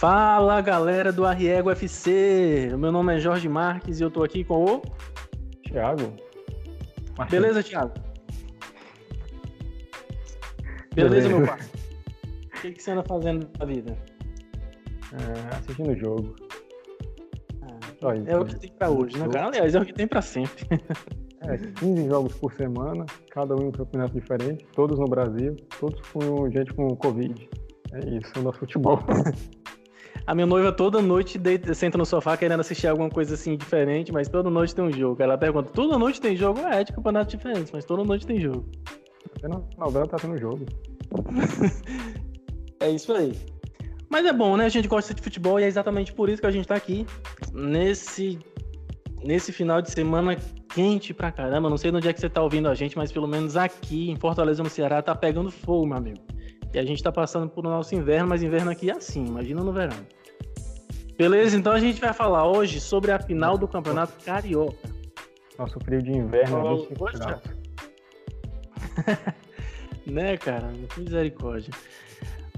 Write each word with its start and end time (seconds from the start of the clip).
Fala 0.00 0.62
galera 0.62 1.12
do 1.12 1.26
Arriego 1.26 1.70
FC, 1.70 2.70
meu 2.78 2.90
nome 2.90 3.14
é 3.14 3.18
Jorge 3.18 3.50
Marques 3.50 4.00
e 4.00 4.02
eu 4.02 4.10
tô 4.10 4.22
aqui 4.22 4.42
com 4.42 4.64
o 4.64 4.82
Thiago. 5.62 6.14
Beleza, 7.30 7.62
Thiago? 7.62 7.92
Beleza, 10.94 11.28
Beleza. 11.28 11.28
meu 11.28 11.46
pai? 11.46 11.60
O 12.46 12.60
que, 12.62 12.72
que 12.72 12.82
você 12.82 12.92
anda 12.92 13.02
fazendo 13.02 13.46
na 13.58 13.66
vida? 13.66 13.98
É, 15.12 15.54
assistindo 15.54 15.90
o 15.90 15.98
jogo. 15.98 16.34
Ah, 17.60 18.14
é 18.26 18.38
o 18.38 18.46
que 18.46 18.58
tem 18.58 18.72
pra 18.72 18.88
hoje, 18.88 19.18
né, 19.18 19.28
cara? 19.28 19.48
Aliás, 19.48 19.74
é 19.74 19.80
o 19.80 19.84
que 19.84 19.92
tem 19.92 20.08
pra 20.08 20.22
sempre. 20.22 20.66
É, 21.42 21.56
15 21.56 22.06
jogos 22.06 22.34
por 22.34 22.52
semana, 22.52 23.06
cada 23.30 23.56
um 23.56 23.62
em 23.62 23.68
um 23.68 23.72
campeonato 23.72 24.12
diferente, 24.12 24.66
todos 24.74 24.98
no 24.98 25.06
Brasil, 25.06 25.56
todos 25.80 25.98
com 26.08 26.50
gente 26.50 26.70
com 26.74 26.94
Covid. 26.96 27.48
É 27.94 27.98
isso, 28.18 28.30
o 28.38 28.42
nosso 28.42 28.58
futebol. 28.58 29.00
A 30.30 30.34
minha 30.34 30.46
noiva 30.46 30.70
toda 30.70 31.02
noite 31.02 31.36
deita, 31.36 31.74
senta 31.74 31.98
no 31.98 32.06
sofá 32.06 32.36
querendo 32.36 32.60
assistir 32.60 32.86
alguma 32.86 33.10
coisa 33.10 33.34
assim 33.34 33.56
diferente, 33.56 34.12
mas 34.12 34.28
toda 34.28 34.48
noite 34.48 34.72
tem 34.72 34.84
um 34.84 34.92
jogo. 34.92 35.20
Ela 35.20 35.36
pergunta: 35.36 35.72
toda 35.72 35.98
noite 35.98 36.20
tem 36.20 36.36
jogo? 36.36 36.60
É, 36.60 36.84
de 36.84 36.92
campeonato 36.92 37.36
diferente, 37.36 37.72
mas 37.72 37.84
toda 37.84 38.04
noite 38.04 38.24
tem 38.24 38.38
jogo. 38.38 38.64
Até 39.36 39.48
na 39.48 39.60
novela 39.76 40.06
tá 40.06 40.18
tendo 40.18 40.38
jogo. 40.38 40.64
é 42.78 42.90
isso 42.92 43.12
aí. 43.12 43.32
Mas 44.08 44.24
é 44.24 44.32
bom, 44.32 44.56
né? 44.56 44.66
A 44.66 44.68
gente 44.68 44.86
gosta 44.86 45.12
de 45.12 45.20
futebol 45.20 45.58
e 45.58 45.64
é 45.64 45.66
exatamente 45.66 46.12
por 46.12 46.28
isso 46.28 46.40
que 46.40 46.46
a 46.46 46.52
gente 46.52 46.68
tá 46.68 46.76
aqui 46.76 47.04
nesse 47.52 48.38
nesse 49.24 49.52
final 49.52 49.82
de 49.82 49.90
semana 49.90 50.36
quente 50.72 51.12
pra 51.12 51.32
caramba. 51.32 51.68
Não 51.68 51.76
sei 51.76 51.90
onde 51.90 52.08
é 52.08 52.12
que 52.12 52.20
você 52.20 52.30
tá 52.30 52.40
ouvindo 52.40 52.68
a 52.68 52.74
gente, 52.76 52.96
mas 52.96 53.10
pelo 53.10 53.26
menos 53.26 53.56
aqui 53.56 54.08
em 54.08 54.14
Fortaleza, 54.14 54.62
no 54.62 54.70
Ceará, 54.70 55.02
tá 55.02 55.12
pegando 55.12 55.50
fogo, 55.50 55.88
meu 55.88 55.96
amigo. 55.96 56.20
E 56.72 56.78
a 56.78 56.84
gente 56.84 57.02
tá 57.02 57.10
passando 57.10 57.50
por 57.50 57.64
nosso 57.64 57.96
inverno, 57.96 58.28
mas 58.28 58.44
inverno 58.44 58.70
aqui 58.70 58.90
é 58.90 58.92
assim, 58.94 59.26
imagina 59.26 59.64
no 59.64 59.72
verão. 59.72 60.19
Beleza, 61.20 61.54
então 61.54 61.74
a 61.74 61.78
gente 61.78 62.00
vai 62.00 62.14
falar 62.14 62.50
hoje 62.50 62.80
sobre 62.80 63.12
a 63.12 63.18
final 63.18 63.58
do 63.58 63.68
Campeonato 63.68 64.24
Carioca. 64.24 64.88
Nosso 65.58 65.78
frio 65.80 66.02
de 66.02 66.12
inverno 66.12 66.86
é 66.90 66.94
Poxa. 66.94 67.42
né, 70.06 70.38
cara? 70.38 70.72
Misericórdia. 70.96 71.74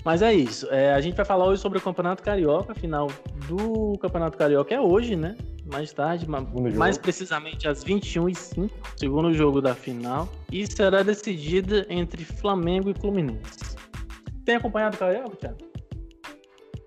Mas 0.04 0.22
é 0.22 0.32
isso. 0.32 0.68
É, 0.70 0.94
a 0.94 1.00
gente 1.00 1.16
vai 1.16 1.24
falar 1.24 1.46
hoje 1.46 1.60
sobre 1.60 1.78
o 1.78 1.80
Campeonato 1.80 2.22
Carioca. 2.22 2.70
A 2.70 2.74
final 2.76 3.08
do 3.48 3.98
Campeonato 3.98 4.38
Carioca 4.38 4.72
é 4.72 4.80
hoje, 4.80 5.16
né? 5.16 5.36
Mais 5.66 5.92
tarde, 5.92 6.24
mais 6.28 6.96
precisamente 6.96 7.66
às 7.66 7.82
21h05, 7.82 8.70
segundo 8.96 9.34
jogo 9.34 9.60
da 9.60 9.74
final. 9.74 10.28
E 10.52 10.70
será 10.70 11.02
decidida 11.02 11.84
entre 11.90 12.24
Flamengo 12.24 12.90
e 12.90 12.94
Fluminense. 12.94 13.76
Tem 14.44 14.54
acompanhado 14.54 14.94
o 14.94 14.98
Carioca, 15.00 15.36
Thiago? 15.36 15.58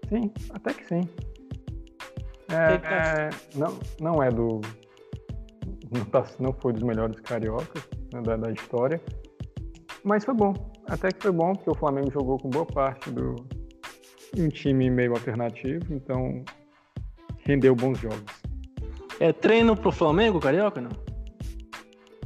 Sim, 0.07 0.31
até 0.53 0.73
que 0.73 0.85
sim. 0.85 1.01
É, 2.49 3.27
é, 3.27 3.29
não, 3.55 3.79
não 3.99 4.23
é 4.23 4.29
do. 4.29 4.61
Não, 5.91 6.05
tá, 6.05 6.25
não 6.39 6.53
foi 6.53 6.73
dos 6.73 6.83
melhores 6.83 7.19
cariocas 7.21 7.87
né, 8.13 8.21
da, 8.21 8.37
da 8.37 8.51
história. 8.51 9.01
Mas 10.03 10.23
foi 10.23 10.33
bom. 10.33 10.53
Até 10.87 11.11
que 11.11 11.23
foi 11.23 11.31
bom, 11.31 11.53
porque 11.53 11.69
o 11.71 11.75
Flamengo 11.75 12.11
jogou 12.11 12.37
com 12.37 12.49
boa 12.49 12.65
parte 12.65 13.09
do 13.09 13.35
um 14.37 14.49
time 14.49 14.89
meio 14.89 15.13
alternativo, 15.13 15.93
então 15.93 16.43
rendeu 17.39 17.75
bons 17.75 17.99
jogos. 17.99 18.43
É 19.19 19.31
treino 19.31 19.75
pro 19.75 19.91
Flamengo, 19.91 20.39
Carioca, 20.39 20.81
não? 20.81 20.91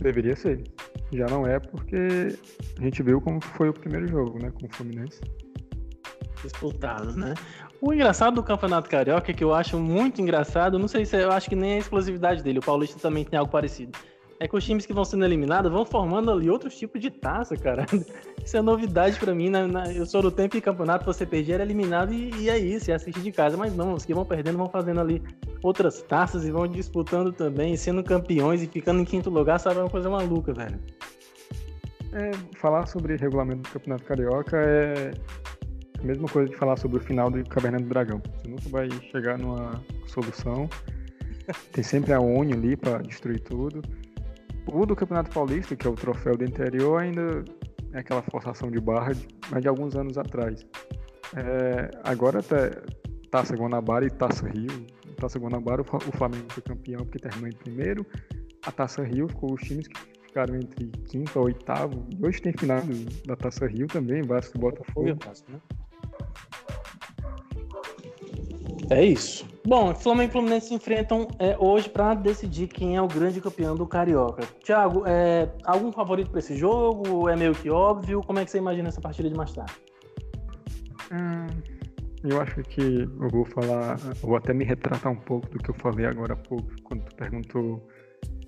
Deveria 0.01 0.35
ser. 0.35 0.63
Já 1.11 1.25
não 1.27 1.45
é 1.45 1.59
porque 1.59 2.37
a 2.79 2.83
gente 2.83 3.03
viu 3.03 3.21
como 3.21 3.41
foi 3.41 3.69
o 3.69 3.73
primeiro 3.73 4.07
jogo, 4.07 4.41
né, 4.41 4.51
com 4.51 4.65
o 4.65 4.69
Fluminense. 4.69 5.21
Disputado, 6.43 7.15
né? 7.15 7.33
O 7.81 7.93
engraçado 7.93 8.35
do 8.35 8.43
Campeonato 8.43 8.89
Carioca, 8.89 9.33
que 9.33 9.43
eu 9.43 9.53
acho 9.53 9.77
muito 9.77 10.21
engraçado, 10.21 10.79
não 10.79 10.87
sei 10.87 11.05
se 11.05 11.17
eu 11.17 11.31
acho 11.31 11.49
que 11.49 11.55
nem 11.55 11.73
a 11.73 11.77
exclusividade 11.77 12.43
dele, 12.43 12.59
o 12.59 12.61
Paulista 12.61 12.99
também 12.99 13.23
tem 13.25 13.37
algo 13.37 13.51
parecido 13.51 13.91
é 14.39 14.47
que 14.47 14.55
os 14.55 14.63
times 14.63 14.85
que 14.85 14.93
vão 14.93 15.03
sendo 15.03 15.25
eliminados 15.25 15.69
vão 15.69 15.85
formando 15.85 16.31
ali 16.31 16.49
outros 16.49 16.77
tipos 16.77 17.01
de 17.01 17.11
taça, 17.11 17.57
cara. 17.57 17.85
Isso 18.43 18.55
é 18.55 18.61
novidade 18.61 19.19
para 19.19 19.35
mim. 19.35 19.49
Na, 19.49 19.91
eu 19.91 20.05
sou 20.05 20.21
do 20.21 20.31
tempo 20.31 20.51
que 20.51 20.61
campeonato 20.61 21.05
você 21.05 21.25
perdia, 21.25 21.55
era 21.55 21.63
eliminado 21.63 22.13
e, 22.13 22.33
e 22.35 22.49
é 22.49 22.57
isso, 22.57 22.89
é 22.89 22.93
assistir 22.93 23.21
de 23.21 23.31
casa. 23.33 23.57
Mas 23.57 23.75
não, 23.75 23.93
os 23.93 24.05
que 24.05 24.13
vão 24.13 24.25
perdendo 24.25 24.57
vão 24.57 24.69
fazendo 24.69 25.01
ali 25.01 25.21
outras 25.61 26.01
taças 26.01 26.45
e 26.45 26.51
vão 26.51 26.65
disputando 26.67 27.33
também, 27.33 27.75
sendo 27.75 28.01
campeões 28.01 28.63
e 28.63 28.67
ficando 28.67 29.01
em 29.01 29.05
quinto 29.05 29.29
lugar, 29.29 29.59
sabe? 29.59 29.79
É 29.79 29.83
uma 29.83 29.89
coisa 29.89 30.09
maluca, 30.09 30.53
velho. 30.53 30.79
É, 32.13 32.31
falar 32.57 32.87
sobre 32.87 33.17
regulamento 33.17 33.61
do 33.63 33.69
Campeonato 33.69 34.05
Carioca 34.05 34.57
é 34.57 35.11
mesma 36.05 36.27
coisa 36.27 36.49
de 36.49 36.55
falar 36.55 36.77
sobre 36.77 36.97
o 36.97 36.99
final 36.99 37.29
do 37.29 37.43
Caverna 37.49 37.79
do 37.79 37.85
Dragão. 37.85 38.21
Você 38.37 38.47
nunca 38.47 38.69
vai 38.69 38.89
chegar 39.11 39.37
numa 39.37 39.83
solução. 40.07 40.69
Tem 41.71 41.83
sempre 41.83 42.13
a 42.13 42.19
ONU 42.19 42.53
ali 42.53 42.75
para 42.75 42.99
destruir 42.99 43.39
tudo. 43.41 43.81
O 44.71 44.85
do 44.85 44.95
Campeonato 44.95 45.31
Paulista, 45.31 45.75
que 45.75 45.87
é 45.87 45.89
o 45.89 45.95
troféu 45.95 46.37
do 46.37 46.43
interior, 46.43 47.01
ainda 47.01 47.43
é 47.93 47.99
aquela 47.99 48.21
forçação 48.21 48.69
de 48.69 48.79
barra, 48.79 49.13
de, 49.13 49.27
mas 49.49 49.61
de 49.61 49.67
alguns 49.67 49.95
anos 49.95 50.17
atrás. 50.17 50.65
É, 51.35 51.89
agora 52.03 52.39
até 52.39 52.71
Taça 53.31 53.55
Guanabara 53.55 54.05
e 54.05 54.09
Taça 54.09 54.47
Rio. 54.47 54.85
Taça 55.17 55.39
Guanabara, 55.39 55.81
o 55.81 56.17
Flamengo 56.17 56.45
foi 56.49 56.63
campeão 56.63 57.01
porque 57.03 57.19
terminou 57.19 57.49
em 57.49 57.55
primeiro. 57.55 58.05
A 58.65 58.71
Taça 58.71 59.03
Rio 59.03 59.27
ficou 59.27 59.53
os 59.53 59.61
times 59.61 59.87
que 59.87 59.99
ficaram 60.27 60.55
entre 60.55 60.87
quinto 61.07 61.31
e 61.37 61.39
oitavo. 61.39 62.05
E 62.17 62.25
hoje 62.25 62.41
tem 62.41 62.53
final 62.53 62.81
da 63.25 63.35
Taça 63.35 63.67
Rio 63.67 63.87
também, 63.87 64.21
Vasco 64.21 64.57
e 64.57 64.59
Botafogo. 64.59 65.07
Né? 65.07 65.59
É 68.89 69.03
isso. 69.03 69.47
Bom, 69.65 69.93
Flamengo 69.93 70.29
e 70.29 70.31
Fluminense 70.31 70.67
se 70.67 70.73
enfrentam 70.73 71.27
é, 71.37 71.55
hoje 71.59 71.87
para 71.89 72.15
decidir 72.15 72.67
quem 72.67 72.95
é 72.95 73.01
o 73.01 73.07
grande 73.07 73.39
campeão 73.39 73.75
do 73.75 73.85
Carioca. 73.85 74.47
Thiago, 74.63 75.03
é, 75.05 75.47
algum 75.63 75.91
favorito 75.91 76.31
para 76.31 76.39
esse 76.39 76.55
jogo? 76.57 77.29
É 77.29 77.35
meio 77.35 77.53
que 77.53 77.69
óbvio? 77.69 78.21
Como 78.23 78.39
é 78.39 78.45
que 78.45 78.49
você 78.49 78.57
imagina 78.57 78.89
essa 78.89 78.99
partida 78.99 79.29
de 79.29 79.35
mais 79.35 79.53
tarde? 79.53 79.73
Hum, 81.11 81.47
eu 82.23 82.41
acho 82.41 82.61
que 82.63 82.81
eu 82.81 83.29
vou 83.29 83.45
falar, 83.45 83.97
vou 84.21 84.35
até 84.35 84.53
me 84.53 84.65
retratar 84.65 85.11
um 85.11 85.19
pouco 85.19 85.47
do 85.49 85.59
que 85.59 85.69
eu 85.69 85.75
falei 85.75 86.05
agora 86.05 86.33
há 86.33 86.37
pouco, 86.37 86.67
quando 86.83 87.03
tu 87.03 87.15
perguntou 87.15 87.87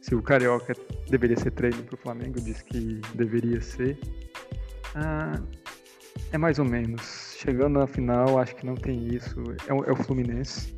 se 0.02 0.16
o 0.16 0.22
Carioca 0.22 0.74
deveria 1.10 1.38
ser 1.38 1.52
treino 1.52 1.84
para 1.84 1.96
o 1.96 1.98
Flamengo, 1.98 2.40
eu 2.40 2.44
disse 2.44 2.64
que 2.66 3.00
deveria 3.14 3.62
ser. 3.62 4.00
Ah, 4.96 5.40
é 6.32 6.38
mais 6.38 6.60
ou 6.60 6.66
menos. 6.66 7.36
Chegando 7.38 7.80
na 7.80 7.88
final, 7.88 8.40
acho 8.40 8.56
que 8.56 8.66
não 8.66 8.76
tem 8.76 9.08
isso. 9.08 9.36
É 9.68 9.74
o, 9.74 9.84
é 9.84 9.92
o 9.92 9.96
Fluminense. 9.96 10.76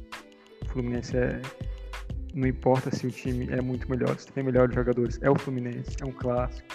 O 0.63 0.69
Fluminense 0.69 1.15
é. 1.17 1.41
Não 2.33 2.47
importa 2.47 2.89
se 2.93 3.05
o 3.05 3.11
time 3.11 3.47
é 3.51 3.61
muito 3.61 3.87
melhor, 3.89 4.17
se 4.17 4.31
tem 4.31 4.43
melhores 4.43 4.73
jogadores. 4.73 5.19
É 5.21 5.29
o 5.29 5.35
Fluminense, 5.35 5.95
é 6.01 6.05
um 6.05 6.11
clássico. 6.11 6.67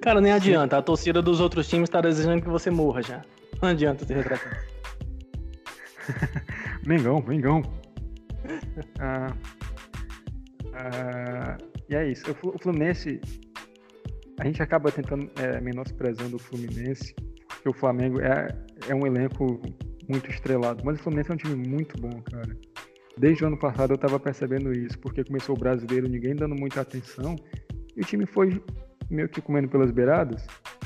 Cara, 0.00 0.20
nem 0.20 0.32
adianta. 0.32 0.78
A 0.78 0.82
torcida 0.82 1.20
dos 1.20 1.40
outros 1.40 1.68
times 1.68 1.88
está 1.88 2.00
desejando 2.00 2.42
que 2.42 2.48
você 2.48 2.70
morra 2.70 3.02
já. 3.02 3.22
Não 3.60 3.68
adianta 3.68 4.04
se 4.04 4.14
retratar. 4.14 4.64
Mengão, 6.86 7.22
Mengão. 7.26 7.62
ah, 8.98 9.36
ah, 10.74 11.58
e 11.88 11.94
é 11.94 12.10
isso. 12.10 12.24
O 12.42 12.58
Fluminense. 12.58 13.20
A 14.40 14.44
gente 14.44 14.62
acaba 14.62 14.90
tentando 14.90 15.30
é, 15.36 15.60
menosprezando 15.60 16.36
o 16.36 16.38
Fluminense, 16.38 17.14
porque 17.62 17.68
o 17.68 17.72
Flamengo 17.72 18.20
é, 18.20 18.48
é 18.88 18.94
um 18.94 19.06
elenco 19.06 19.60
muito 20.08 20.28
estrelado. 20.28 20.82
Mas 20.84 20.98
o 20.98 21.02
Fluminense 21.04 21.30
é 21.30 21.34
um 21.34 21.36
time 21.36 21.68
muito 21.68 21.96
bom, 22.00 22.20
cara. 22.22 22.56
Desde 23.16 23.44
o 23.44 23.46
ano 23.46 23.56
passado 23.56 23.92
eu 23.92 23.98
tava 23.98 24.18
percebendo 24.18 24.72
isso, 24.72 24.98
porque 24.98 25.22
começou 25.22 25.54
o 25.54 25.58
brasileiro, 25.58 26.08
ninguém 26.08 26.34
dando 26.34 26.56
muita 26.56 26.80
atenção, 26.80 27.36
e 27.96 28.00
o 28.00 28.04
time 28.04 28.26
foi 28.26 28.60
meio 29.08 29.28
que 29.28 29.40
comendo 29.40 29.68
pelas 29.68 29.90
beiradas 29.92 30.44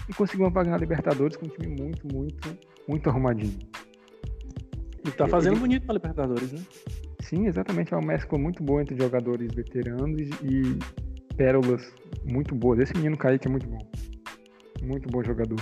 e 0.08 0.12
conseguiu 0.12 0.44
uma 0.44 0.50
vaga 0.50 0.70
na 0.70 0.76
Libertadores 0.76 1.36
com 1.36 1.46
um 1.46 1.48
time 1.48 1.68
muito, 1.80 2.06
muito, 2.12 2.58
muito 2.86 3.08
arrumadinho. 3.08 3.58
E 5.06 5.10
tá 5.12 5.26
fazendo 5.26 5.54
Ele... 5.54 5.60
bonito 5.60 5.86
na 5.86 5.94
Libertadores, 5.94 6.52
né? 6.52 6.60
Sim, 7.22 7.46
exatamente. 7.46 7.94
É 7.94 7.96
uma 7.96 8.06
mescla 8.06 8.38
muito 8.38 8.62
boa 8.62 8.82
entre 8.82 8.96
jogadores 9.00 9.50
veteranos 9.54 10.20
e 10.42 10.78
pérolas 11.36 11.94
muito 12.24 12.54
boas. 12.54 12.80
Esse 12.80 12.94
menino 12.96 13.16
Kaique 13.16 13.46
é 13.46 13.50
muito 13.50 13.66
bom. 13.66 13.78
Muito 14.82 15.08
bom 15.08 15.22
jogador. 15.22 15.60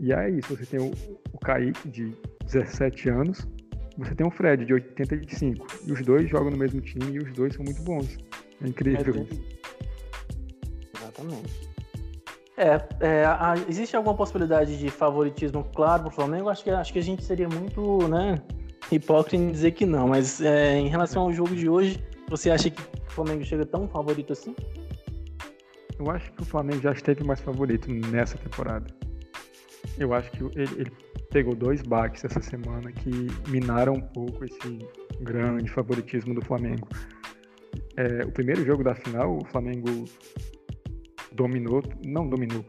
E 0.00 0.14
aí, 0.14 0.42
se 0.42 0.56
você 0.56 0.64
tem 0.64 0.80
o, 0.80 0.90
o 1.30 1.38
Kaique 1.38 1.86
de 1.86 2.14
17 2.46 3.10
anos, 3.10 3.46
você 3.98 4.14
tem 4.14 4.26
o 4.26 4.30
Fred 4.30 4.64
de 4.64 4.72
85. 4.72 5.66
E 5.86 5.92
os 5.92 6.00
dois 6.02 6.28
jogam 6.28 6.50
no 6.50 6.56
mesmo 6.56 6.80
time 6.80 7.12
e 7.12 7.18
os 7.18 7.30
dois 7.34 7.54
são 7.54 7.62
muito 7.62 7.82
bons. 7.82 8.16
É 8.64 8.68
incrível 8.68 9.14
é, 9.14 9.26
Exatamente. 10.98 11.70
É, 12.56 12.80
é 13.00 13.24
a, 13.26 13.54
existe 13.68 13.94
alguma 13.94 14.14
possibilidade 14.14 14.78
de 14.78 14.88
favoritismo 14.90 15.64
claro 15.74 16.04
pro 16.04 16.10
Flamengo? 16.10 16.48
Acho 16.48 16.64
que, 16.64 16.70
acho 16.70 16.92
que 16.94 16.98
a 16.98 17.02
gente 17.02 17.22
seria 17.22 17.48
muito, 17.48 18.08
né, 18.08 18.40
hipócrita 18.90 19.36
em 19.36 19.50
dizer 19.50 19.72
que 19.72 19.84
não. 19.84 20.08
Mas 20.08 20.40
é, 20.40 20.78
em 20.78 20.88
relação 20.88 21.24
ao 21.24 21.32
jogo 21.32 21.54
de 21.54 21.68
hoje, 21.68 22.02
você 22.26 22.50
acha 22.50 22.70
que 22.70 22.80
o 22.80 23.10
Flamengo 23.10 23.44
chega 23.44 23.66
tão 23.66 23.86
favorito 23.86 24.32
assim? 24.32 24.56
Eu 25.98 26.10
acho 26.10 26.32
que 26.32 26.40
o 26.40 26.44
Flamengo 26.46 26.80
já 26.80 26.92
esteve 26.92 27.22
mais 27.22 27.40
favorito 27.40 27.90
nessa 27.90 28.38
temporada. 28.38 28.99
Eu 29.98 30.14
acho 30.14 30.30
que 30.32 30.42
ele, 30.58 30.70
ele 30.76 30.92
pegou 31.30 31.54
dois 31.54 31.82
baques 31.82 32.24
essa 32.24 32.40
semana 32.40 32.90
que 32.92 33.10
minaram 33.48 33.94
um 33.94 34.00
pouco 34.00 34.44
esse 34.44 34.78
grande 35.20 35.70
favoritismo 35.70 36.34
do 36.34 36.44
Flamengo. 36.44 36.88
É, 37.96 38.24
o 38.24 38.32
primeiro 38.32 38.64
jogo 38.64 38.82
da 38.82 38.94
final, 38.94 39.38
o 39.38 39.44
Flamengo 39.46 40.04
dominou, 41.32 41.82
não 42.04 42.28
dominou, 42.28 42.64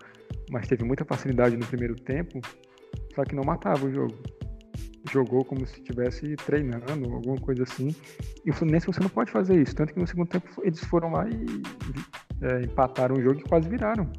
mas 0.49 0.67
teve 0.67 0.83
muita 0.83 1.05
facilidade 1.05 1.57
no 1.57 1.65
primeiro 1.65 1.95
tempo, 1.95 2.39
só 3.15 3.23
que 3.23 3.35
não 3.35 3.43
matava 3.43 3.85
o 3.85 3.91
jogo. 3.91 4.15
Jogou 5.11 5.43
como 5.43 5.65
se 5.65 5.79
estivesse 5.79 6.35
treinando, 6.45 7.13
alguma 7.13 7.37
coisa 7.37 7.63
assim. 7.63 7.93
E 8.45 8.51
o 8.51 8.53
Fluminense 8.53 8.85
você 8.85 8.99
não 8.99 9.09
pode 9.09 9.31
fazer 9.31 9.59
isso. 9.59 9.75
Tanto 9.75 9.93
que 9.93 9.99
no 9.99 10.07
segundo 10.07 10.27
tempo 10.27 10.47
eles 10.63 10.79
foram 10.85 11.11
lá 11.11 11.27
e 11.27 11.45
é, 12.45 12.61
empataram 12.63 13.15
o 13.15 13.21
jogo 13.21 13.39
e 13.39 13.43
quase 13.43 13.67
viraram. 13.67 14.09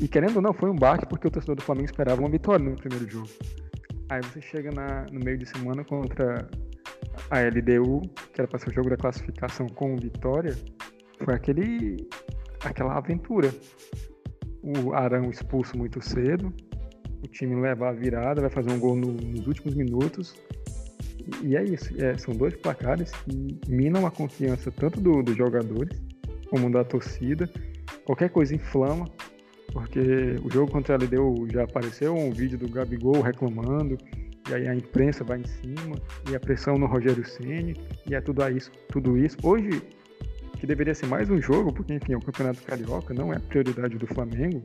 E 0.00 0.08
querendo 0.08 0.36
ou 0.36 0.42
não, 0.42 0.54
foi 0.54 0.70
um 0.70 0.76
baque 0.76 1.06
porque 1.06 1.28
o 1.28 1.30
torcedor 1.30 1.56
do 1.56 1.62
Flamengo 1.62 1.86
esperava 1.86 2.20
uma 2.20 2.30
vitória 2.30 2.64
no 2.64 2.74
primeiro 2.74 3.08
jogo. 3.08 3.28
Aí 4.08 4.20
você 4.22 4.40
chega 4.40 4.70
na, 4.72 5.04
no 5.12 5.20
meio 5.20 5.38
de 5.38 5.46
semana 5.46 5.84
contra 5.84 6.48
a 7.30 7.40
LDU, 7.40 8.00
que 8.32 8.40
era 8.40 8.48
para 8.48 8.58
ser 8.58 8.70
o 8.70 8.72
jogo 8.72 8.90
da 8.90 8.96
classificação 8.96 9.68
com 9.68 9.94
vitória, 9.96 10.56
foi 11.22 11.34
aquele 11.34 12.08
aquela 12.64 12.96
aventura. 12.96 13.52
O 14.62 14.92
Arão 14.92 15.30
expulso 15.30 15.76
muito 15.76 16.02
cedo, 16.02 16.52
o 17.22 17.28
time 17.28 17.60
leva 17.60 17.88
a 17.88 17.92
virada, 17.92 18.40
vai 18.40 18.50
fazer 18.50 18.70
um 18.70 18.78
gol 18.78 18.96
no, 18.96 19.12
nos 19.12 19.46
últimos 19.46 19.74
minutos. 19.74 20.34
E 21.42 21.56
é 21.56 21.62
isso, 21.62 21.94
é, 22.02 22.16
são 22.18 22.34
dois 22.34 22.54
placares 22.56 23.12
que 23.12 23.60
minam 23.68 24.06
a 24.06 24.10
confiança 24.10 24.70
tanto 24.70 25.00
do, 25.00 25.22
dos 25.22 25.36
jogadores 25.36 26.02
como 26.48 26.70
da 26.70 26.82
torcida. 26.82 27.48
Qualquer 28.04 28.30
coisa 28.30 28.54
inflama, 28.54 29.06
porque 29.72 30.36
o 30.44 30.50
jogo 30.50 30.70
contra 30.70 30.94
a 30.94 30.98
LDU 30.98 31.48
já 31.50 31.64
apareceu 31.64 32.14
um 32.14 32.30
vídeo 32.30 32.58
do 32.58 32.68
Gabigol 32.68 33.20
reclamando, 33.20 33.96
e 34.48 34.54
aí 34.54 34.68
a 34.68 34.74
imprensa 34.74 35.22
vai 35.22 35.40
em 35.40 35.46
cima, 35.46 35.96
e 36.30 36.34
a 36.34 36.40
pressão 36.40 36.76
no 36.76 36.86
Rogério 36.86 37.24
Ceni 37.24 37.76
e 38.06 38.14
é 38.14 38.20
tudo 38.20 38.48
isso, 38.48 38.70
tudo 38.88 39.16
isso. 39.16 39.36
Hoje, 39.42 39.82
que 40.58 40.66
deveria 40.66 40.94
ser 40.94 41.06
mais 41.06 41.30
um 41.30 41.40
jogo, 41.40 41.72
porque 41.72 41.94
enfim, 41.94 42.14
o 42.14 42.20
Campeonato 42.20 42.62
Carioca 42.62 43.14
não 43.14 43.32
é 43.32 43.36
a 43.36 43.40
prioridade 43.40 43.96
do 43.96 44.06
Flamengo, 44.06 44.62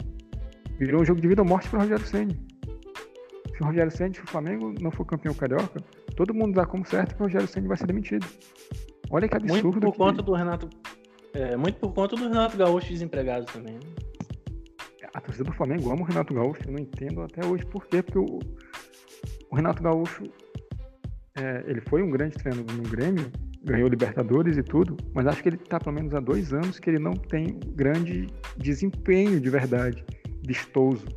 virou 0.79 1.01
um 1.01 1.05
jogo 1.05 1.21
de 1.21 1.27
vida 1.27 1.41
ou 1.41 1.47
morte 1.47 1.69
para 1.69 1.79
o 1.79 1.81
Rogério 1.83 2.05
Ceni. 2.05 2.39
Se 3.55 3.61
o 3.61 3.65
Rogério 3.65 3.91
Ceni, 3.91 4.15
se 4.15 4.21
o 4.21 4.27
Flamengo 4.27 4.73
não 4.81 4.91
for 4.91 5.05
campeão 5.05 5.33
carioca, 5.33 5.79
todo 6.15 6.33
mundo 6.33 6.55
dá 6.55 6.65
como 6.65 6.85
certo 6.85 7.15
que 7.15 7.21
o 7.21 7.25
Rogério 7.25 7.47
Ceni 7.47 7.67
vai 7.67 7.77
ser 7.77 7.87
demitido. 7.87 8.25
Olha 9.09 9.29
que 9.29 9.37
absurdo. 9.37 9.63
Muito 9.63 9.79
por 9.79 9.91
que... 9.93 9.97
conta 9.97 10.21
do 10.21 10.33
Renato, 10.33 10.69
é, 11.33 11.55
muito 11.55 11.79
por 11.79 11.93
conta 11.93 12.15
do 12.15 12.23
Renato 12.27 12.57
Gaúcho 12.57 12.89
desempregado 12.89 13.45
também. 13.45 13.75
Né? 13.75 13.79
A 15.15 15.21
torcida 15.21 15.45
do 15.45 15.53
Flamengo 15.53 15.89
ama 15.89 16.01
o 16.01 16.03
Renato 16.03 16.33
Gaúcho, 16.33 16.61
eu 16.67 16.73
não 16.73 16.79
entendo 16.79 17.21
até 17.21 17.45
hoje 17.45 17.65
por 17.67 17.87
quê, 17.87 18.03
porque 18.03 18.19
o, 18.19 18.39
o 19.49 19.55
Renato 19.55 19.81
Gaúcho, 19.81 20.23
é, 21.37 21.63
ele 21.67 21.79
foi 21.79 22.03
um 22.03 22.11
grande 22.11 22.35
treinador 22.35 22.75
no 22.75 22.83
Grêmio, 22.83 23.31
ganhou 23.63 23.87
Libertadores 23.87 24.57
e 24.57 24.63
tudo, 24.63 24.97
mas 25.13 25.25
acho 25.25 25.41
que 25.41 25.47
ele 25.47 25.55
está 25.55 25.79
pelo 25.79 25.95
menos 25.95 26.13
há 26.13 26.19
dois 26.19 26.53
anos 26.53 26.79
que 26.79 26.89
ele 26.89 26.99
não 26.99 27.13
tem 27.13 27.57
grande 27.75 28.27
desempenho 28.57 29.39
de 29.39 29.49
verdade, 29.49 30.03
vistoso. 30.45 31.07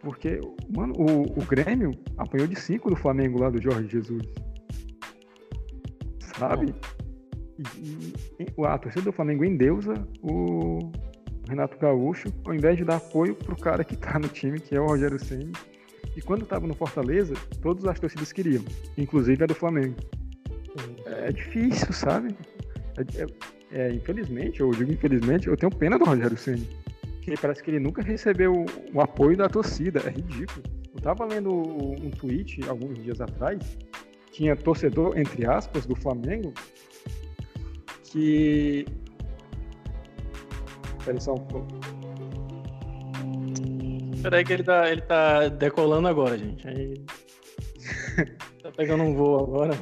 Porque, 0.00 0.40
mano, 0.74 0.94
o, 0.96 1.40
o 1.40 1.44
Grêmio 1.44 1.90
apanhou 2.16 2.46
de 2.46 2.58
cinco 2.58 2.88
do 2.88 2.96
Flamengo 2.96 3.40
lá 3.40 3.50
do 3.50 3.60
Jorge 3.60 3.88
Jesus. 3.88 4.22
Sabe? 6.38 6.72
E, 7.78 8.06
e 8.40 8.66
a 8.66 8.78
torcida 8.78 9.04
do 9.04 9.12
Flamengo 9.12 9.44
endeusa 9.44 9.94
o, 10.22 10.90
Renato 11.48 11.78
Gaúcho, 11.78 12.28
ao 12.44 12.54
invés 12.54 12.76
de 12.76 12.84
dar 12.84 12.96
apoio 12.96 13.34
pro 13.34 13.56
cara 13.56 13.84
que 13.84 13.96
tá 13.96 14.18
no 14.18 14.28
time, 14.28 14.60
que 14.60 14.74
é 14.74 14.80
o 14.80 14.86
Rogério 14.86 15.18
Ceni. 15.18 15.52
E 16.16 16.20
quando 16.20 16.46
tava 16.46 16.66
no 16.66 16.74
Fortaleza, 16.74 17.34
todas 17.60 17.84
as 17.84 17.98
torcidas 17.98 18.32
queriam, 18.32 18.64
inclusive 18.96 19.42
a 19.42 19.46
do 19.46 19.54
Flamengo. 19.54 19.96
É, 21.06 21.32
difícil, 21.32 21.92
sabe? 21.92 22.34
É, 22.96 23.22
é, 23.22 23.86
é, 23.86 23.92
infelizmente, 23.92 24.60
eu 24.60 24.70
digo 24.70 24.92
infelizmente, 24.92 25.48
eu 25.48 25.56
tenho 25.56 25.72
pena 25.74 25.98
do 25.98 26.04
Rogério 26.04 26.36
Ceni. 26.36 26.68
Que 27.22 27.36
parece 27.36 27.62
que 27.62 27.70
ele 27.70 27.80
nunca 27.80 28.02
recebeu 28.02 28.66
o 28.92 29.00
apoio 29.00 29.36
da 29.36 29.48
torcida. 29.48 30.00
É 30.00 30.10
ridículo. 30.10 30.62
Eu 30.94 31.00
tava 31.00 31.24
lendo 31.24 31.50
um 31.52 32.10
tweet 32.10 32.60
alguns 32.68 33.02
dias 33.02 33.20
atrás, 33.20 33.78
tinha 34.30 34.56
torcedor, 34.56 35.16
entre 35.18 35.46
aspas, 35.46 35.86
do 35.86 35.94
Flamengo, 35.94 36.52
que 38.04 38.84
Um 41.10 41.34
pouco. 41.46 41.66
Peraí 44.22 44.44
que 44.44 44.52
ele 44.52 44.62
tá, 44.62 44.90
ele 44.90 45.00
tá 45.02 45.48
decolando 45.48 46.06
agora, 46.06 46.38
gente. 46.38 46.66
Aí... 46.68 46.94
tá 48.62 48.70
pegando 48.76 49.02
um 49.02 49.14
voo 49.14 49.38
agora. 49.40 49.72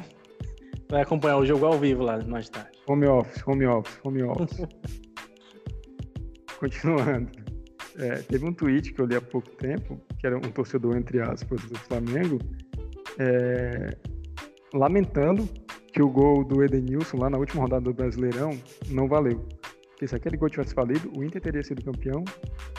Vai 0.89 1.03
acompanhar 1.03 1.37
o 1.37 1.45
jogo 1.45 1.65
ao 1.65 1.77
vivo 1.77 2.03
lá 2.03 2.19
mais 2.25 2.49
tarde. 2.49 2.71
Home 2.87 3.05
office, 3.05 3.47
home 3.47 3.65
office, 3.65 3.99
home 4.03 4.23
office. 4.23 4.67
Continuando. 6.59 7.29
É, 7.97 8.15
teve 8.15 8.45
um 8.45 8.53
tweet 8.53 8.93
que 8.93 9.01
eu 9.01 9.05
li 9.05 9.15
há 9.15 9.21
pouco 9.21 9.49
tempo, 9.51 10.01
que 10.19 10.25
era 10.25 10.37
um 10.37 10.51
torcedor, 10.51 10.97
entre 10.97 11.21
aspas, 11.21 11.61
do 11.65 11.77
Flamengo, 11.77 12.39
é, 13.19 13.95
lamentando 14.73 15.47
que 15.93 16.01
o 16.01 16.09
gol 16.09 16.43
do 16.43 16.63
Edenilson 16.63 17.17
lá 17.17 17.29
na 17.29 17.37
última 17.37 17.63
rodada 17.63 17.83
do 17.83 17.93
Brasileirão 17.93 18.51
não 18.89 19.07
valeu. 19.07 19.45
Porque 20.01 20.07
se 20.07 20.15
aquele 20.15 20.35
gol 20.35 20.49
tivesse 20.49 20.73
falido, 20.73 21.11
o 21.15 21.23
Inter 21.23 21.39
teria 21.39 21.61
sido 21.61 21.83
campeão 21.83 22.23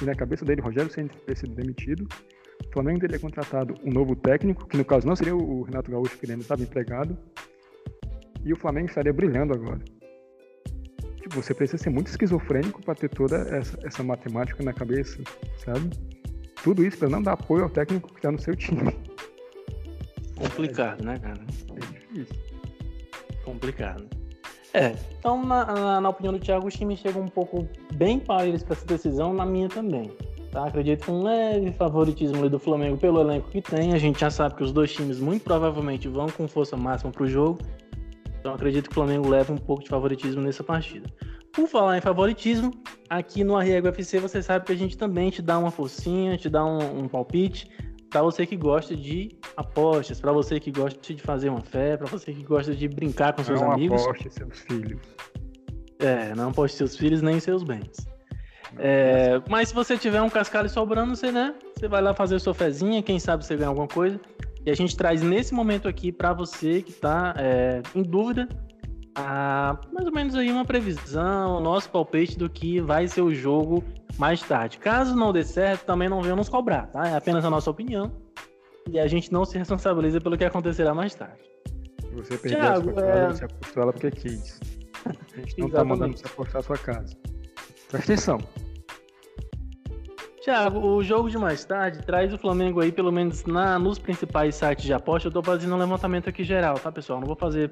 e 0.00 0.04
na 0.04 0.12
cabeça 0.12 0.44
dele, 0.44 0.60
Rogério 0.60 0.90
Senna 0.90 1.08
teria 1.08 1.36
sido 1.36 1.54
demitido. 1.54 2.08
O 2.66 2.72
Flamengo 2.72 2.98
teria 2.98 3.16
contratado 3.16 3.76
um 3.84 3.92
novo 3.92 4.16
técnico, 4.16 4.66
que 4.66 4.76
no 4.76 4.84
caso 4.84 5.06
não 5.06 5.14
seria 5.14 5.36
o 5.36 5.62
Renato 5.62 5.88
Gaúcho, 5.88 6.18
que 6.18 6.24
ele 6.24 6.32
ainda 6.32 6.42
estava 6.42 6.64
empregado. 6.64 7.16
E 8.44 8.52
o 8.52 8.56
Flamengo 8.56 8.88
estaria 8.88 9.12
brilhando 9.12 9.54
agora. 9.54 9.78
Tipo, 11.14 11.36
você 11.36 11.54
precisa 11.54 11.80
ser 11.80 11.90
muito 11.90 12.08
esquizofrênico 12.08 12.82
para 12.82 12.96
ter 12.96 13.08
toda 13.08 13.36
essa, 13.56 13.78
essa 13.86 14.02
matemática 14.02 14.60
na 14.64 14.72
cabeça, 14.72 15.22
sabe? 15.58 15.90
Tudo 16.64 16.84
isso 16.84 16.98
para 16.98 17.08
não 17.08 17.22
dar 17.22 17.34
apoio 17.34 17.62
ao 17.62 17.70
técnico 17.70 18.08
que 18.12 18.18
está 18.18 18.32
no 18.32 18.40
seu 18.40 18.56
time. 18.56 18.90
Complicado, 20.34 21.04
né, 21.04 21.16
cara? 21.20 21.40
É 21.76 21.78
difícil. 21.78 22.36
Complicado. 23.44 24.21
É, 24.74 24.94
então 25.18 25.44
na, 25.44 25.66
na, 25.66 26.00
na, 26.00 26.08
opinião 26.08 26.32
do 26.32 26.40
Thiago, 26.40 26.66
os 26.66 26.74
times 26.74 26.98
chegam 26.98 27.22
um 27.22 27.28
pouco 27.28 27.68
bem 27.94 28.18
parelhos 28.18 28.62
para 28.62 28.74
essa 28.74 28.86
decisão, 28.86 29.34
na 29.34 29.44
minha 29.44 29.68
também. 29.68 30.10
Tá? 30.50 30.66
Acredito 30.66 31.06
com 31.06 31.12
um 31.12 31.22
leve 31.22 31.72
favoritismo 31.72 32.48
do 32.48 32.58
Flamengo 32.58 32.96
pelo 32.96 33.20
elenco 33.20 33.50
que 33.50 33.60
tem. 33.60 33.92
A 33.92 33.98
gente 33.98 34.20
já 34.20 34.30
sabe 34.30 34.54
que 34.54 34.62
os 34.62 34.72
dois 34.72 34.92
times 34.92 35.18
muito 35.18 35.42
provavelmente 35.42 36.08
vão 36.08 36.28
com 36.28 36.48
força 36.48 36.76
máxima 36.76 37.10
para 37.10 37.22
o 37.22 37.26
jogo. 37.26 37.58
Então 38.40 38.54
acredito 38.54 38.84
que 38.84 38.92
o 38.92 38.94
Flamengo 38.94 39.28
leva 39.28 39.52
um 39.52 39.58
pouco 39.58 39.82
de 39.82 39.88
favoritismo 39.88 40.42
nessa 40.42 40.64
partida. 40.64 41.08
Por 41.52 41.68
falar 41.68 41.98
em 41.98 42.00
favoritismo, 42.00 42.70
aqui 43.10 43.44
no 43.44 43.56
Arriego 43.56 43.88
FC 43.88 44.18
você 44.18 44.42
sabe 44.42 44.64
que 44.64 44.72
a 44.72 44.76
gente 44.76 44.96
também 44.96 45.28
te 45.30 45.42
dá 45.42 45.58
uma 45.58 45.70
forcinha, 45.70 46.36
te 46.36 46.48
dá 46.48 46.64
um, 46.64 47.00
um 47.00 47.08
palpite 47.08 47.70
para 48.12 48.22
você 48.22 48.44
que 48.44 48.56
gosta 48.56 48.94
de 48.94 49.30
apostas, 49.56 50.20
para 50.20 50.30
você 50.32 50.60
que 50.60 50.70
gosta 50.70 51.14
de 51.14 51.22
fazer 51.22 51.48
uma 51.48 51.62
fé, 51.62 51.96
para 51.96 52.06
você 52.06 52.30
que 52.30 52.44
gosta 52.44 52.76
de 52.76 52.86
brincar 52.86 53.32
com 53.32 53.42
seus 53.42 53.58
não 53.58 53.72
amigos. 53.72 54.02
Não 54.02 54.10
aposte 54.10 54.30
seus 54.30 54.58
filhos. 54.60 55.00
É, 55.98 56.34
não 56.34 56.50
aposte 56.50 56.76
seus 56.76 56.94
filhos 56.94 57.22
nem 57.22 57.40
seus 57.40 57.62
bens. 57.62 58.06
É, 58.78 59.40
mas 59.48 59.70
se 59.70 59.74
você 59.74 59.96
tiver 59.96 60.20
um 60.20 60.28
cascalho 60.28 60.68
sobrando, 60.68 61.16
você, 61.16 61.32
né, 61.32 61.54
você 61.74 61.88
vai 61.88 62.02
lá 62.02 62.12
fazer 62.12 62.38
sua 62.38 62.52
fezinha, 62.52 63.02
quem 63.02 63.18
sabe 63.18 63.46
você 63.46 63.56
ganha 63.56 63.68
alguma 63.68 63.88
coisa. 63.88 64.20
E 64.64 64.70
a 64.70 64.74
gente 64.74 64.94
traz 64.94 65.22
nesse 65.22 65.54
momento 65.54 65.88
aqui 65.88 66.12
para 66.12 66.34
você 66.34 66.82
que 66.82 66.90
está 66.90 67.34
é, 67.38 67.82
em 67.94 68.02
dúvida, 68.02 68.46
a, 69.14 69.78
mais 69.92 70.06
ou 70.06 70.12
menos 70.12 70.34
aí 70.34 70.50
uma 70.50 70.64
previsão, 70.64 71.60
nosso 71.60 71.90
palpite 71.90 72.38
do 72.38 72.48
que 72.48 72.80
vai 72.80 73.06
ser 73.08 73.22
o 73.22 73.34
jogo 73.34 73.84
mais 74.18 74.40
tarde. 74.42 74.78
Caso 74.78 75.14
não 75.14 75.32
dê 75.32 75.44
certo, 75.44 75.84
também 75.84 76.08
não 76.08 76.22
venham 76.22 76.36
nos 76.36 76.48
cobrar, 76.48 76.86
tá? 76.86 77.06
É 77.08 77.16
apenas 77.16 77.44
a 77.44 77.50
nossa 77.50 77.70
opinião 77.70 78.10
e 78.90 78.98
a 78.98 79.06
gente 79.06 79.32
não 79.32 79.44
se 79.44 79.56
responsabiliza 79.58 80.20
pelo 80.20 80.36
que 80.36 80.44
acontecerá 80.44 80.94
mais 80.94 81.14
tarde. 81.14 81.42
Se 82.00 82.14
você 82.14 82.38
perder 82.38 82.56
Thiago, 82.56 82.90
a 82.90 82.92
sua 82.92 83.02
casa, 83.02 83.18
é... 83.18 83.28
você 83.28 83.44
apostou 83.44 83.82
ela 83.82 83.92
porque 83.92 84.10
quis. 84.10 84.60
A 85.04 85.40
gente 85.40 85.58
não 85.58 85.70
tá 85.70 85.84
mandando 85.84 86.16
você 86.16 86.26
apostar 86.26 86.60
a 86.60 86.62
sua 86.62 86.78
casa. 86.78 87.16
Presta 87.90 88.12
atenção. 88.12 88.38
Tiago, 90.42 90.80
o 90.80 91.02
jogo 91.04 91.30
de 91.30 91.38
mais 91.38 91.64
tarde 91.64 92.04
traz 92.04 92.32
o 92.32 92.38
Flamengo 92.38 92.80
aí, 92.80 92.90
pelo 92.90 93.12
menos 93.12 93.44
na, 93.44 93.78
nos 93.78 93.98
principais 93.98 94.56
sites 94.56 94.84
de 94.84 94.92
aposta. 94.92 95.28
Eu 95.28 95.32
tô 95.32 95.42
fazendo 95.42 95.74
um 95.74 95.78
levantamento 95.78 96.28
aqui 96.28 96.42
geral, 96.42 96.78
tá, 96.78 96.90
pessoal? 96.90 97.20
Não 97.20 97.26
vou 97.26 97.36
fazer 97.36 97.70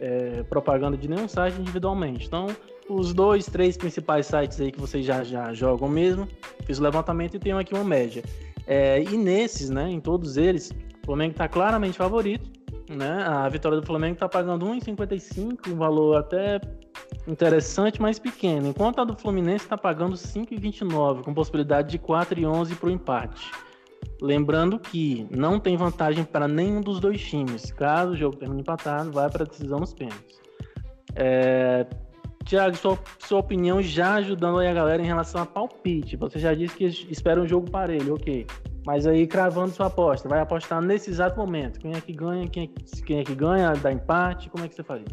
é, 0.00 0.42
propaganda 0.44 0.96
de 0.96 1.08
nenhum 1.08 1.28
site 1.28 1.60
individualmente. 1.60 2.26
Então, 2.26 2.48
os 2.88 3.12
dois, 3.12 3.46
três 3.46 3.76
principais 3.76 4.26
sites 4.26 4.60
aí 4.60 4.72
que 4.72 4.80
vocês 4.80 5.04
já, 5.04 5.22
já 5.22 5.52
jogam 5.52 5.88
mesmo, 5.88 6.26
fiz 6.64 6.78
o 6.78 6.82
levantamento 6.82 7.36
e 7.36 7.38
tenho 7.38 7.58
aqui 7.58 7.74
uma 7.74 7.84
média. 7.84 8.24
É, 8.66 9.02
e 9.02 9.16
nesses, 9.16 9.70
né, 9.70 9.88
em 9.88 10.00
todos 10.00 10.36
eles, 10.36 10.70
o 11.02 11.06
Flamengo 11.06 11.32
está 11.32 11.46
claramente 11.46 11.98
favorito. 11.98 12.50
Né? 12.88 13.24
A 13.24 13.48
vitória 13.48 13.80
do 13.80 13.86
Flamengo 13.86 14.14
está 14.14 14.28
pagando 14.28 14.66
1,55, 14.66 15.68
um 15.72 15.76
valor 15.76 16.16
até 16.16 16.60
interessante, 17.28 18.02
mas 18.02 18.18
pequeno. 18.18 18.66
Enquanto 18.66 19.00
a 19.00 19.04
do 19.04 19.16
Fluminense 19.16 19.64
está 19.64 19.78
pagando 19.78 20.16
5,29, 20.16 21.22
com 21.22 21.32
possibilidade 21.32 21.90
de 21.90 21.98
4,11 21.98 22.76
para 22.76 22.88
o 22.88 22.90
empate. 22.90 23.50
Lembrando 24.20 24.78
que 24.78 25.26
não 25.30 25.58
tem 25.58 25.76
vantagem 25.76 26.24
para 26.24 26.46
nenhum 26.46 26.80
dos 26.80 27.00
dois 27.00 27.20
times. 27.22 27.72
Caso 27.72 28.12
o 28.12 28.16
jogo 28.16 28.36
termine 28.36 28.60
empatado, 28.60 29.10
vai 29.12 29.30
para 29.30 29.44
a 29.44 29.46
decisão 29.46 29.78
nos 29.78 29.94
pênaltis. 29.94 30.38
É... 31.14 31.86
Tiago, 32.44 32.76
sua, 32.76 32.98
sua 33.18 33.38
opinião 33.38 33.80
já 33.80 34.14
ajudando 34.14 34.58
aí 34.58 34.66
a 34.66 34.74
galera 34.74 35.02
em 35.02 35.06
relação 35.06 35.42
a 35.42 35.46
palpite. 35.46 36.16
Você 36.16 36.38
já 36.38 36.54
disse 36.54 36.74
que 36.74 36.84
espera 36.84 37.40
um 37.40 37.46
jogo 37.46 37.70
parelho, 37.70 38.14
ok. 38.14 38.46
Mas 38.86 39.06
aí, 39.06 39.26
cravando 39.26 39.70
sua 39.70 39.86
aposta, 39.86 40.28
vai 40.28 40.40
apostar 40.40 40.82
nesse 40.82 41.10
exato 41.10 41.38
momento. 41.38 41.78
Quem 41.78 41.92
é 41.92 42.00
que 42.00 42.12
ganha, 42.12 42.48
quem 42.48 42.64
é, 42.64 43.02
quem 43.04 43.20
é 43.20 43.24
que 43.24 43.34
ganha, 43.34 43.72
dá 43.74 43.92
empate, 43.92 44.48
como 44.50 44.64
é 44.64 44.68
que 44.68 44.74
você 44.74 44.82
faria? 44.82 45.04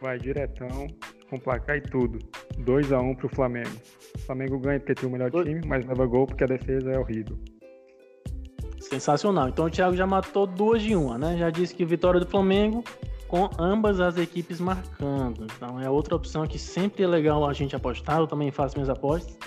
Vai 0.00 0.18
diretão, 0.18 0.86
com 1.28 1.38
placar 1.38 1.76
e 1.76 1.80
tudo. 1.80 2.18
2x1 2.60 3.02
um 3.02 3.14
pro 3.14 3.28
Flamengo. 3.28 3.76
O 4.16 4.18
Flamengo 4.20 4.58
ganha 4.58 4.78
porque 4.78 4.94
tem 4.94 5.08
o 5.08 5.12
melhor 5.12 5.30
time, 5.30 5.60
mas 5.66 5.84
leva 5.84 6.06
gol 6.06 6.26
porque 6.26 6.44
a 6.44 6.46
defesa 6.46 6.92
é 6.92 6.98
horrível. 6.98 7.36
Sensacional. 8.82 9.48
Então 9.48 9.66
o 9.66 9.70
Thiago 9.70 9.96
já 9.96 10.06
matou 10.06 10.46
duas 10.46 10.82
de 10.82 10.94
uma, 10.94 11.16
né? 11.16 11.36
Já 11.38 11.50
disse 11.50 11.74
que 11.74 11.84
vitória 11.84 12.18
do 12.18 12.26
Flamengo 12.26 12.82
com 13.28 13.48
ambas 13.58 14.00
as 14.00 14.18
equipes 14.18 14.60
marcando. 14.60 15.46
Então 15.56 15.80
é 15.80 15.88
outra 15.88 16.16
opção 16.16 16.46
que 16.46 16.58
sempre 16.58 17.04
é 17.04 17.06
legal 17.06 17.48
a 17.48 17.52
gente 17.52 17.74
apostar. 17.74 18.18
Eu 18.18 18.26
também 18.26 18.50
faço 18.50 18.76
minhas 18.76 18.90
apostas. 18.90 19.38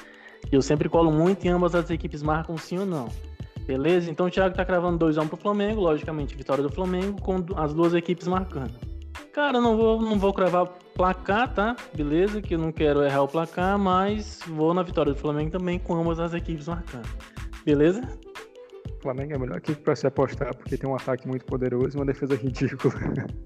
Eu 0.52 0.62
sempre 0.62 0.90
colo 0.90 1.12
muito 1.12 1.46
em 1.46 1.50
ambas 1.50 1.76
as 1.76 1.90
equipes 1.90 2.24
marcam 2.24 2.58
sim 2.58 2.80
ou 2.80 2.86
não. 2.86 3.10
Beleza? 3.66 4.10
Então 4.10 4.28
o 4.28 4.30
Thiago 4.30 4.56
tá 4.56 4.64
cravando 4.64 5.06
2x1 5.06 5.28
pro 5.28 5.38
Flamengo, 5.38 5.82
logicamente, 5.82 6.36
vitória 6.36 6.64
do 6.64 6.70
Flamengo, 6.70 7.22
com 7.22 7.44
as 7.56 7.74
duas 7.74 7.94
equipes 7.94 8.28
marcando. 8.28 8.74
Cara, 9.34 9.60
não 9.60 9.76
vou, 9.76 10.02
não 10.02 10.18
vou 10.18 10.34
cravar 10.34 10.68
placar, 10.94 11.54
tá? 11.54 11.76
Beleza? 11.94 12.42
Que 12.42 12.56
eu 12.56 12.60
não 12.60 12.72
quero 12.72 13.04
errar 13.04 13.24
o 13.24 13.28
placar, 13.28 13.78
mas 13.78 14.40
vou 14.48 14.74
na 14.74 14.82
vitória 14.82 15.14
do 15.14 15.20
Flamengo 15.20 15.52
também, 15.52 15.78
com 15.78 15.94
ambas 15.94 16.20
as 16.20 16.34
equipes 16.34 16.68
marcando. 16.68 17.10
Beleza? 17.66 18.02
O 19.06 19.08
Flamengo 19.08 19.34
é 19.34 19.36
a 19.36 19.40
melhor 19.40 19.58
equipe 19.58 19.80
para 19.84 19.96
se 19.96 20.08
apostar, 20.08 20.56
porque 20.56 20.76
tem 20.76 20.90
um 20.90 20.96
ataque 20.96 21.28
muito 21.28 21.46
poderoso 21.46 21.96
e 21.96 22.00
uma 22.00 22.08
defesa 22.08 22.34
ridícula. 22.34 22.96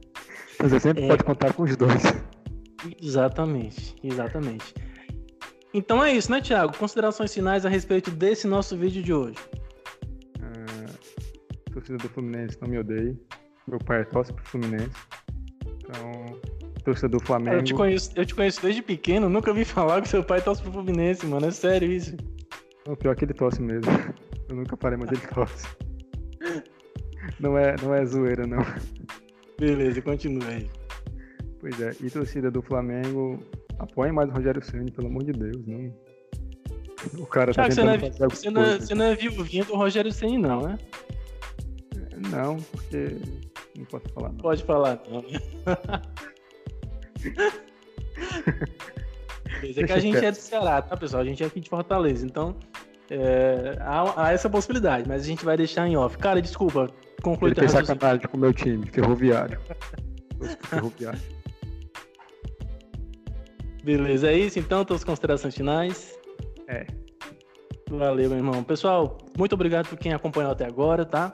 Você 0.57 0.79
sempre 0.79 1.03
é... 1.03 1.07
pode 1.09 1.21
contar 1.25 1.51
com 1.51 1.63
os 1.63 1.75
dois. 1.75 2.01
Exatamente, 3.03 3.93
exatamente. 4.01 4.73
Então 5.73 6.01
é 6.01 6.13
isso, 6.13 6.31
né, 6.31 6.39
Thiago? 6.39 6.77
Considerações 6.77 7.33
finais 7.33 7.65
a 7.65 7.69
respeito 7.69 8.09
desse 8.09 8.47
nosso 8.47 8.77
vídeo 8.77 9.03
de 9.03 9.13
hoje. 9.13 9.35
Uh, 10.37 11.71
torcida 11.73 11.97
do 11.97 12.07
Fluminense, 12.07 12.57
não 12.61 12.69
me 12.69 12.77
odeie. 12.79 13.19
Meu 13.67 13.79
pai 13.79 13.99
é 13.99 14.03
torce 14.05 14.31
pro 14.31 14.45
Fluminense. 14.45 14.95
Então, 15.65 16.39
torcida 16.85 17.09
do 17.09 17.19
Flamengo. 17.19 17.57
Eu 17.57 17.63
te, 17.63 17.73
conheço, 17.73 18.11
eu 18.15 18.25
te 18.25 18.33
conheço 18.33 18.61
desde 18.61 18.81
pequeno, 18.81 19.27
nunca 19.27 19.53
vi 19.53 19.65
falar 19.65 20.01
que 20.01 20.07
seu 20.07 20.23
pai 20.23 20.41
torce 20.41 20.61
pro 20.61 20.71
Fluminense, 20.71 21.25
mano. 21.25 21.47
É 21.47 21.51
sério 21.51 21.91
isso. 21.91 22.15
O 22.87 22.95
pior 22.95 23.11
é 23.11 23.15
que 23.15 23.25
ele 23.25 23.33
torce 23.33 23.61
mesmo. 23.61 23.91
Eu 24.49 24.55
nunca 24.55 24.75
parei, 24.75 24.97
mas 24.97 25.11
ele 25.11 25.21
torce. 25.27 25.67
Não 27.39 27.57
é, 27.57 27.75
não 27.81 27.93
é 27.93 28.05
zoeira, 28.05 28.47
não. 28.47 28.65
Beleza, 29.59 30.01
continua 30.01 30.47
aí. 30.47 30.69
Pois 31.59 31.79
é, 31.79 31.95
e 32.01 32.09
torcida 32.09 32.49
do 32.49 32.61
Flamengo, 32.61 33.43
apoia 33.77 34.11
mais 34.11 34.29
o 34.29 34.33
Rogério 34.33 34.63
Ceni, 34.63 34.91
pelo 34.91 35.07
amor 35.07 35.23
de 35.23 35.33
Deus, 35.33 35.65
não. 35.67 35.93
O 37.19 37.25
cara 37.25 37.53
tá 37.53 37.63
tá 37.63 37.69
você, 37.69 37.83
não 37.83 37.93
é, 37.93 37.97
você, 37.97 38.49
não 38.49 38.63
é, 38.63 38.79
você 38.79 38.95
não 38.95 39.05
é 39.05 39.15
do 39.15 39.75
Rogério 39.75 40.11
Ceni, 40.11 40.37
não, 40.37 40.61
né? 40.61 40.77
Não, 42.31 42.57
porque 42.57 43.17
não 43.77 43.85
posso 43.85 44.09
falar. 44.09 44.29
Não. 44.29 44.37
Pode 44.37 44.63
falar, 44.63 45.01
não. 45.09 45.21
Né? 45.21 45.39
Beleza, 49.61 49.81
é 49.81 49.85
que 49.85 49.93
a 49.93 49.99
gente 49.99 50.17
é 50.17 50.31
do 50.31 50.37
Ceará, 50.37 50.81
tá, 50.81 50.95
pessoal? 50.95 51.21
A 51.21 51.25
gente 51.25 51.43
é 51.43 51.45
aqui 51.45 51.59
de 51.59 51.69
Fortaleza, 51.69 52.25
então 52.25 52.55
é, 53.09 53.77
há, 53.79 54.25
há, 54.25 54.31
essa 54.33 54.49
possibilidade, 54.49 55.07
mas 55.07 55.23
a 55.23 55.25
gente 55.25 55.43
vai 55.43 55.57
deixar 55.57 55.87
em 55.87 55.97
off. 55.97 56.17
Cara, 56.17 56.41
desculpa, 56.41 56.89
conclui 57.21 57.51
Ele 57.51 57.59
fez 57.59 57.71
sacanagem 57.71 58.27
com 58.27 58.37
o 58.37 58.39
meu 58.39 58.53
time, 58.53 58.85
ferroviário. 58.87 59.59
ferroviário. 60.69 61.19
Beleza, 63.83 64.29
é 64.29 64.37
isso 64.37 64.59
então, 64.59 64.85
todas 64.85 65.01
as 65.01 65.05
considerações 65.05 65.55
finais. 65.55 66.17
É. 66.67 66.85
Valeu, 67.89 68.29
meu 68.29 68.37
irmão. 68.37 68.63
Pessoal, 68.63 69.17
muito 69.35 69.53
obrigado 69.53 69.87
por 69.87 69.97
quem 69.97 70.13
acompanhou 70.13 70.51
até 70.51 70.65
agora, 70.65 71.03
tá? 71.03 71.33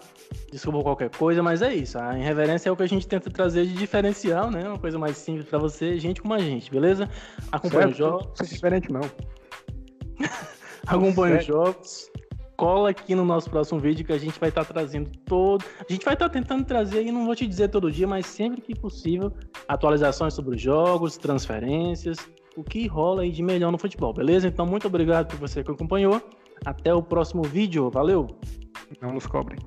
Desculpa 0.50 0.82
qualquer 0.82 1.10
coisa, 1.10 1.44
mas 1.44 1.62
é 1.62 1.74
isso. 1.74 2.00
A 2.00 2.18
irreverência 2.18 2.70
é 2.70 2.72
o 2.72 2.78
que 2.78 2.84
a 2.84 2.88
gente 2.88 3.06
tenta 3.06 3.30
trazer 3.30 3.66
de 3.66 3.74
diferencial, 3.74 4.50
né? 4.50 4.66
Uma 4.66 4.80
coisa 4.80 4.98
mais 4.98 5.18
simples 5.18 5.46
para 5.50 5.60
você, 5.60 6.00
gente 6.00 6.22
como 6.22 6.34
a 6.34 6.40
gente, 6.40 6.72
beleza? 6.72 7.10
Acompanha 7.52 7.90
os 7.90 7.98
jogos. 7.98 8.28
Não 8.40 8.46
é 8.46 8.50
diferente, 8.50 8.90
não. 8.90 9.02
Acompanha 10.88 11.40
os 11.40 11.46
jogos 11.46 12.12
cola 12.56 12.90
aqui 12.90 13.14
no 13.16 13.26
nosso 13.26 13.50
próximo 13.50 13.80
vídeo 13.80 14.06
que 14.06 14.14
a 14.14 14.18
gente 14.18 14.40
vai 14.40 14.50
estar 14.50 14.64
tá 14.64 14.74
trazendo 14.74 15.10
todo. 15.26 15.64
A 15.78 15.92
gente 15.92 16.06
vai 16.06 16.14
estar 16.14 16.30
tá 16.30 16.34
tentando 16.34 16.66
trazer, 16.66 17.06
e 17.06 17.12
não 17.12 17.26
vou 17.26 17.36
te 17.36 17.46
dizer 17.46 17.70
todo 17.70 17.92
dia, 17.92 18.08
mas 18.08 18.26
sempre 18.26 18.62
que 18.62 18.74
possível, 18.74 19.32
atualizações 19.68 20.34
sobre 20.34 20.56
os 20.56 20.62
jogos, 20.62 21.18
transferências, 21.18 22.18
o 22.56 22.64
que 22.64 22.88
rola 22.88 23.24
aí 23.24 23.32
de 23.32 23.44
melhor 23.44 23.72
no 23.72 23.78
futebol, 23.78 24.14
beleza? 24.14 24.48
Então, 24.48 24.66
muito 24.66 24.88
obrigado 24.88 25.28
por 25.28 25.40
você 25.40 25.64
que 25.64 25.72
acompanhou. 25.72 26.22
Até 26.66 26.94
o 26.94 27.04
próximo 27.04 27.44
vídeo. 27.44 27.90
Valeu! 27.90 28.28
Não 29.02 29.12
nos 29.12 29.28
cobrem. 29.28 29.60